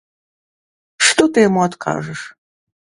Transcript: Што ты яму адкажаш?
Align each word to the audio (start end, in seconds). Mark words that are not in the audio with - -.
Што 1.11 1.23
ты 1.37 1.45
яму 1.49 1.61
адкажаш? 1.69 2.21